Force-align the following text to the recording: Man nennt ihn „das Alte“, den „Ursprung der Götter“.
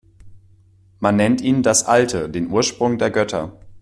Man 0.99 1.15
nennt 1.15 1.41
ihn 1.41 1.61
„das 1.61 1.85
Alte“, 1.85 2.27
den 2.27 2.47
„Ursprung 2.49 2.97
der 2.97 3.11
Götter“. 3.11 3.59